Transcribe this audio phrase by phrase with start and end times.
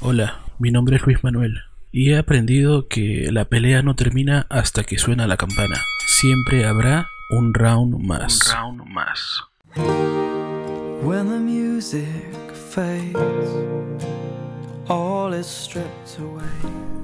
[0.00, 1.58] Hola, mi nombre es Luis Manuel
[1.90, 5.82] y he aprendido que la pelea no termina hasta que suena la campana.
[6.06, 8.46] Siempre habrá un round más.
[8.46, 9.40] Un round más.
[11.02, 12.06] When the music
[12.70, 13.50] fades,
[14.86, 16.44] all is stripped away.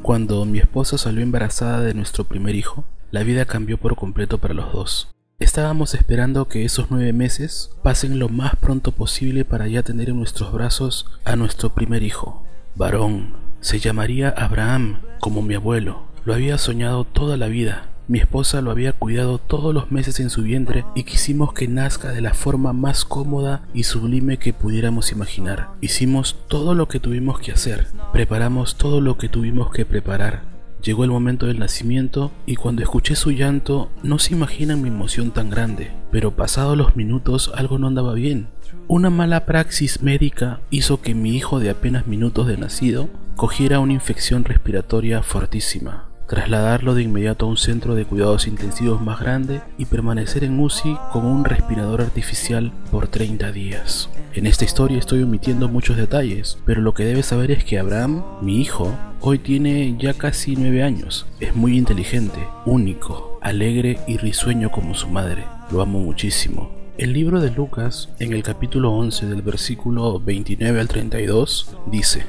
[0.03, 4.55] Cuando mi esposa salió embarazada de nuestro primer hijo, la vida cambió por completo para
[4.55, 5.09] los dos.
[5.41, 10.17] Estábamos esperando que esos nueve meses pasen lo más pronto posible para ya tener en
[10.17, 12.47] nuestros brazos a nuestro primer hijo,
[12.77, 13.35] varón.
[13.61, 16.03] Se llamaría Abraham, como mi abuelo.
[16.25, 17.89] Lo había soñado toda la vida.
[18.07, 22.13] Mi esposa lo había cuidado todos los meses en su vientre y quisimos que nazca
[22.13, 25.71] de la forma más cómoda y sublime que pudiéramos imaginar.
[25.81, 30.54] Hicimos todo lo que tuvimos que hacer, preparamos todo lo que tuvimos que preparar.
[30.85, 35.31] Llegó el momento del nacimiento y cuando escuché su llanto no se imaginan mi emoción
[35.31, 38.49] tan grande, pero pasados los minutos algo no andaba bien.
[38.87, 43.95] Una mala praxis médica hizo que mi hijo de apenas minutos de nacido cogiera una
[43.95, 49.85] infección respiratoria fortísima trasladarlo de inmediato a un centro de cuidados intensivos más grande y
[49.85, 54.09] permanecer en UCI con un respirador artificial por 30 días.
[54.33, 58.25] En esta historia estoy omitiendo muchos detalles, pero lo que debes saber es que Abraham,
[58.43, 61.25] mi hijo, hoy tiene ya casi 9 años.
[61.39, 65.45] Es muy inteligente, único, alegre y risueño como su madre.
[65.71, 66.73] Lo amo muchísimo.
[66.99, 72.25] El libro de Lucas, en el capítulo 11 del versículo 29 al 32, dice,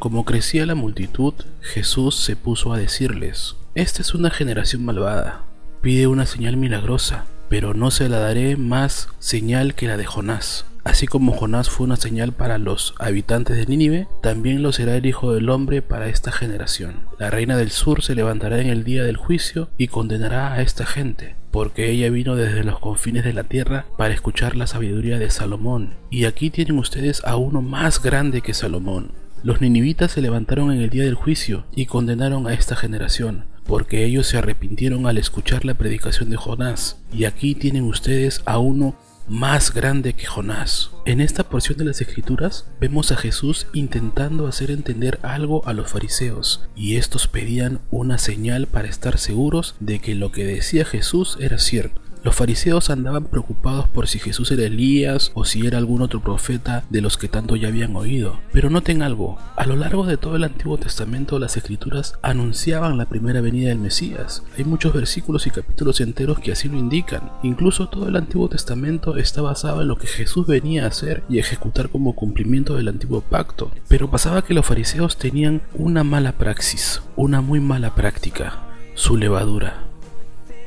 [0.00, 5.44] como crecía la multitud, Jesús se puso a decirles, Esta es una generación malvada,
[5.82, 10.64] pide una señal milagrosa, pero no se la daré más señal que la de Jonás.
[10.84, 15.04] Así como Jonás fue una señal para los habitantes de Nínive, también lo será el
[15.04, 17.00] Hijo del Hombre para esta generación.
[17.18, 20.86] La reina del sur se levantará en el día del juicio y condenará a esta
[20.86, 25.30] gente, porque ella vino desde los confines de la tierra para escuchar la sabiduría de
[25.30, 25.94] Salomón.
[26.08, 29.19] Y aquí tienen ustedes a uno más grande que Salomón.
[29.42, 34.04] Los ninivitas se levantaron en el día del juicio y condenaron a esta generación, porque
[34.04, 36.98] ellos se arrepintieron al escuchar la predicación de Jonás.
[37.10, 38.96] Y aquí tienen ustedes a uno
[39.28, 40.90] más grande que Jonás.
[41.06, 45.90] En esta porción de las escrituras vemos a Jesús intentando hacer entender algo a los
[45.90, 51.38] fariseos, y estos pedían una señal para estar seguros de que lo que decía Jesús
[51.40, 52.02] era cierto.
[52.22, 56.84] Los fariseos andaban preocupados por si Jesús era Elías o si era algún otro profeta
[56.90, 58.38] de los que tanto ya habían oído.
[58.52, 63.06] Pero noten algo, a lo largo de todo el Antiguo Testamento las escrituras anunciaban la
[63.06, 64.42] primera venida del Mesías.
[64.58, 67.30] Hay muchos versículos y capítulos enteros que así lo indican.
[67.42, 71.38] Incluso todo el Antiguo Testamento está basado en lo que Jesús venía a hacer y
[71.38, 73.70] ejecutar como cumplimiento del antiguo pacto.
[73.88, 78.58] Pero pasaba que los fariseos tenían una mala praxis, una muy mala práctica,
[78.94, 79.89] su levadura.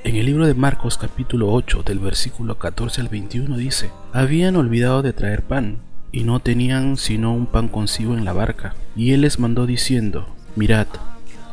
[0.05, 5.01] En el libro de Marcos capítulo 8 del versículo 14 al 21 dice, habían olvidado
[5.01, 5.77] de traer pan,
[6.11, 10.27] y no tenían sino un pan consigo en la barca, y él les mandó diciendo,
[10.57, 10.87] mirad,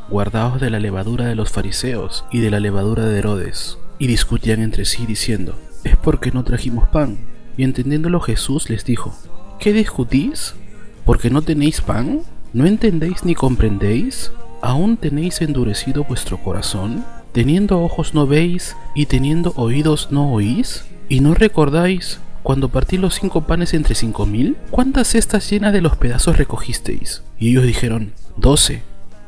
[0.08, 3.78] guardaos de la levadura de los fariseos y de la levadura de Herodes.
[4.00, 7.18] Y discutían entre sí diciendo, es porque no trajimos pan.
[7.56, 9.16] Y entendiéndolo Jesús les dijo,
[9.60, 10.56] ¿qué discutís?
[11.04, 12.22] ¿Porque no tenéis pan?
[12.52, 14.32] ¿No entendéis ni comprendéis?
[14.60, 17.04] ¿Aún tenéis endurecido vuestro corazón?
[17.32, 20.84] ¿Teniendo ojos no veis y teniendo oídos no oís?
[21.08, 24.56] ¿Y no recordáis cuando partí los cinco panes entre cinco mil?
[24.70, 27.22] ¿Cuántas cestas llenas de los pedazos recogisteis?
[27.38, 28.82] Y ellos dijeron, doce.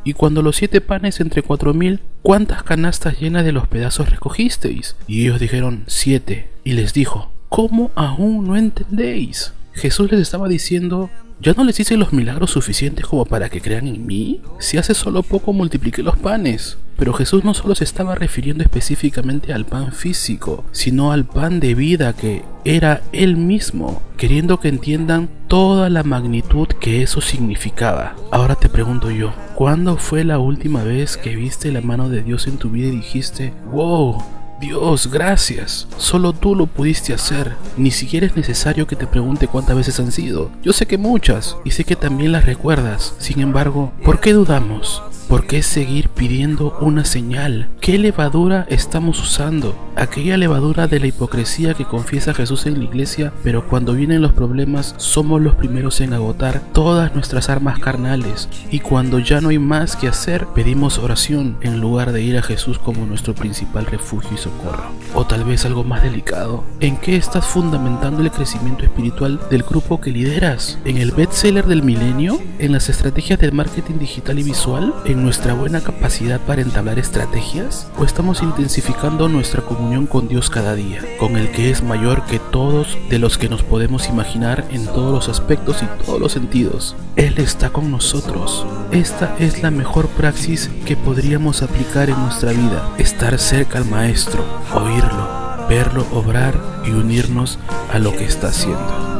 [0.04, 4.96] Y cuando los siete panes entre cuatro mil, ¿cuántas canastas llenas de los pedazos recogisteis?
[5.06, 6.48] Y ellos dijeron, siete.
[6.64, 9.52] Y les dijo, ¿cómo aún no entendéis?
[9.74, 11.08] Jesús les estaba diciendo,
[11.40, 14.40] ¿ya no les hice los milagros suficientes como para que crean en mí?
[14.58, 16.78] Si hace solo poco multipliqué los panes.
[17.02, 21.74] Pero Jesús no solo se estaba refiriendo específicamente al pan físico, sino al pan de
[21.74, 28.14] vida que era Él mismo, queriendo que entiendan toda la magnitud que eso significaba.
[28.30, 32.46] Ahora te pregunto yo, ¿cuándo fue la última vez que viste la mano de Dios
[32.46, 34.22] en tu vida y dijiste, wow,
[34.60, 35.88] Dios, gracias.
[35.96, 37.56] Solo tú lo pudiste hacer.
[37.76, 40.52] Ni siquiera es necesario que te pregunte cuántas veces han sido.
[40.62, 43.16] Yo sé que muchas, y sé que también las recuerdas.
[43.19, 45.02] Sin embargo, ¿por qué dudamos?
[45.28, 47.69] ¿Por qué seguir pidiendo una señal?
[47.80, 49.74] ¿Qué levadura estamos usando?
[49.96, 54.32] Aquella levadura de la hipocresía que confiesa Jesús en la iglesia, pero cuando vienen los
[54.32, 59.58] problemas somos los primeros en agotar todas nuestras armas carnales y cuando ya no hay
[59.58, 64.30] más que hacer pedimos oración en lugar de ir a Jesús como nuestro principal refugio
[64.34, 64.90] y socorro.
[65.14, 70.00] O tal vez algo más delicado, ¿en qué estás fundamentando el crecimiento espiritual del grupo
[70.00, 70.78] que lideras?
[70.84, 72.40] ¿En el bestseller del milenio?
[72.58, 74.94] ¿En las estrategias del marketing digital y visual?
[75.04, 77.86] ¿En en nuestra buena capacidad para entablar estrategias?
[77.96, 82.38] ¿O estamos intensificando nuestra comunión con Dios cada día, con el que es mayor que
[82.38, 86.96] todos de los que nos podemos imaginar en todos los aspectos y todos los sentidos?
[87.16, 88.66] Él está con nosotros.
[88.90, 94.44] Esta es la mejor praxis que podríamos aplicar en nuestra vida, estar cerca al Maestro,
[94.75, 96.54] oírlo, verlo obrar
[96.84, 97.58] y unirnos
[97.92, 99.12] a lo que está haciendo.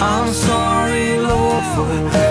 [0.00, 1.18] I'm sorry,
[1.74, 2.28] for.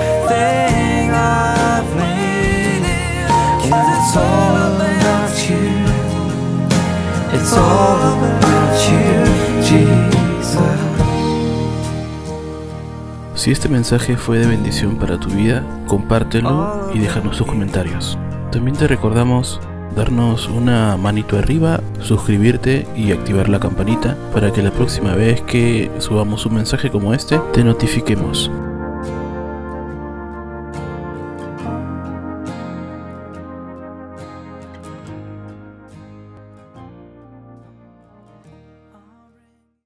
[13.36, 18.18] Si este mensaje fue de bendición para tu vida, compártelo y déjanos tus comentarios.
[18.52, 19.62] También te recordamos
[19.98, 25.92] darnos una manito arriba, suscribirte y activar la campanita para que la próxima vez que
[25.98, 28.52] subamos un mensaje como este te notifiquemos.